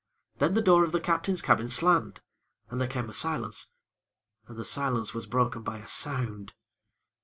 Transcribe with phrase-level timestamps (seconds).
[0.39, 2.21] Then the door of the Captain's cabin slammed,
[2.71, 3.67] and there came a silence,
[4.47, 6.53] and the silence was broken by a sound.